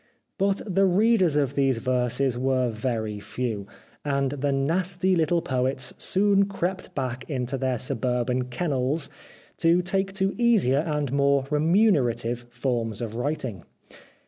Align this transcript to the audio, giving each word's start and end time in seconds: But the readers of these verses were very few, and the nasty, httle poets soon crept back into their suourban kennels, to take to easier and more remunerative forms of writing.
But 0.39 0.63
the 0.65 0.87
readers 0.87 1.35
of 1.35 1.53
these 1.53 1.77
verses 1.77 2.35
were 2.35 2.71
very 2.71 3.19
few, 3.19 3.67
and 4.03 4.31
the 4.31 4.51
nasty, 4.51 5.15
httle 5.15 5.43
poets 5.45 5.93
soon 5.99 6.45
crept 6.47 6.95
back 6.95 7.23
into 7.29 7.55
their 7.55 7.77
suourban 7.77 8.49
kennels, 8.49 9.11
to 9.57 9.83
take 9.83 10.11
to 10.13 10.33
easier 10.41 10.79
and 10.79 11.11
more 11.13 11.45
remunerative 11.51 12.47
forms 12.49 12.99
of 12.99 13.15
writing. 13.15 13.63